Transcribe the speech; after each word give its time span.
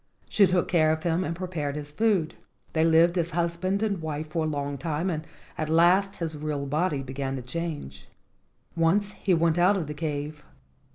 She 0.27 0.47
took 0.47 0.67
care 0.67 0.91
of 0.91 1.03
him 1.03 1.23
and 1.23 1.35
prepared 1.35 1.75
his 1.75 1.91
food. 1.91 2.33
They 2.73 2.83
lived 2.83 3.19
as 3.19 3.29
husband 3.37 3.83
and 3.83 4.01
wife 4.01 4.29
for 4.31 4.45
a 4.45 4.47
long 4.47 4.79
time, 4.79 5.11
and 5.11 5.27
at 5.59 5.69
last 5.69 6.15
his 6.15 6.35
real 6.35 6.65
body 6.65 7.03
began 7.03 7.35
to 7.35 7.43
change. 7.43 8.07
Once 8.75 9.11
he 9.11 9.35
went 9.35 9.59
out 9.59 9.77
of 9.77 9.85
the 9.85 9.93
cave. 9.93 10.43